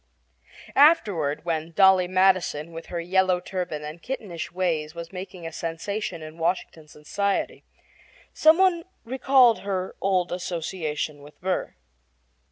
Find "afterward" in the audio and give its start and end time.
0.75-1.45